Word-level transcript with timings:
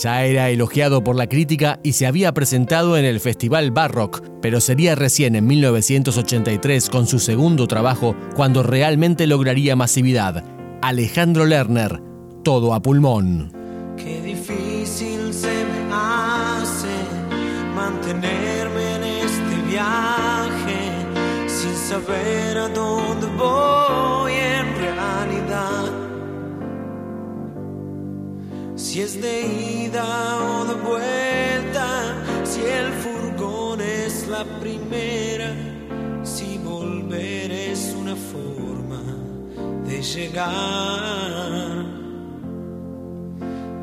Ya 0.00 0.24
era 0.24 0.48
elogiado 0.48 1.02
por 1.02 1.16
la 1.16 1.26
crítica 1.26 1.80
y 1.82 1.94
se 1.94 2.06
había 2.06 2.32
presentado 2.32 2.96
en 2.96 3.04
el 3.04 3.18
Festival 3.18 3.72
Barrock, 3.72 4.22
pero 4.40 4.60
sería 4.60 4.94
recién 4.94 5.34
en 5.34 5.46
1983 5.46 6.88
con 6.88 7.08
su 7.08 7.18
segundo 7.18 7.66
trabajo 7.66 8.14
cuando 8.36 8.62
realmente 8.62 9.26
lograría 9.26 9.74
masividad. 9.74 10.44
Alejandro 10.82 11.46
Lerner, 11.46 12.00
todo 12.44 12.74
a 12.74 12.80
pulmón. 12.80 13.52
Qué 13.96 14.22
difícil 14.22 15.34
se 15.34 15.64
me 15.64 15.92
hace 15.92 16.94
mantenerme 17.74 18.96
en 18.96 19.02
este 19.02 19.68
viaje 19.68 20.92
sin 21.48 21.74
saber 21.74 22.56
a 22.56 22.68
dónde 22.68 23.26
voy 23.36 23.77
si 28.98 29.04
es 29.04 29.22
de 29.22 29.42
ida 29.84 30.04
o 30.42 30.64
de 30.64 30.74
vuelta, 30.74 32.16
si 32.42 32.62
el 32.62 32.92
furgón 32.94 33.80
es 33.80 34.26
la 34.26 34.44
primera, 34.58 35.54
si 36.24 36.58
volver 36.58 37.52
es 37.52 37.94
una 37.96 38.16
forma 38.16 39.00
de 39.86 40.02
llegar. 40.02 41.86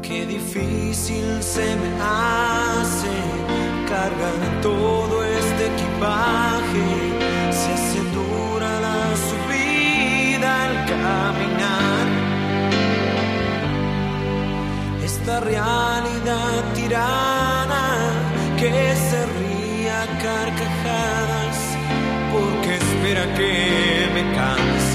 Qué 0.01 0.25
difícil 0.25 1.41
se 1.41 1.77
me 1.77 1.91
hace 2.01 3.15
cargar 3.87 4.61
todo 4.61 5.04
tirana 16.87 17.85
que 18.57 18.95
se 19.07 19.19
ría 19.39 20.01
carcajadas 20.21 21.57
porque 22.31 22.75
espera 22.75 23.25
que 23.37 24.09
me 24.13 24.23
canse 24.35 24.94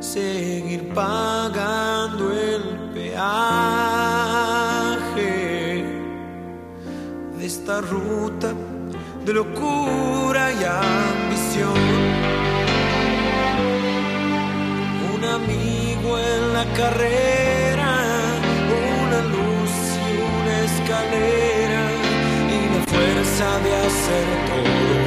seguir 0.00 0.92
pagando 0.92 2.32
el 2.32 2.62
peaje 2.92 3.14
de 7.38 7.46
esta 7.46 7.80
ruta 7.80 8.52
de 9.24 9.32
locura 9.32 10.50
y 10.50 10.64
ambición. 10.64 11.78
Un 15.14 15.24
amigo 15.24 16.18
en 16.18 16.52
la 16.54 16.64
carrera, 16.74 17.90
una 19.00 19.20
luz 19.34 19.74
y 20.10 20.12
una 20.34 20.54
escalera 20.70 21.82
y 22.50 22.58
la 22.74 22.80
fuerza 22.92 23.46
de 23.64 23.70
hacer 23.86 24.26
todo 24.48 25.05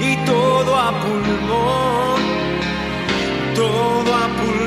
y 0.00 0.16
todo 0.26 0.76
a 0.76 0.92
pulmón, 1.00 2.22
todo 3.54 4.14
a 4.14 4.28
pulmón. 4.36 4.64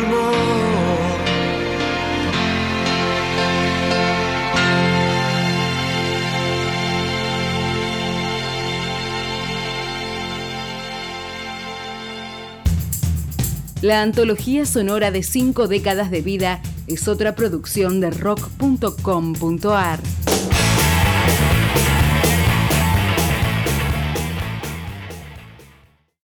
La 13.82 14.02
antología 14.02 14.66
sonora 14.66 15.12
de 15.12 15.22
cinco 15.24 15.68
décadas 15.68 16.10
de 16.10 16.22
vida 16.22 16.62
es 16.88 17.08
otra 17.08 17.36
producción 17.36 18.00
de 18.00 18.10
rock.com.ar. 18.10 20.00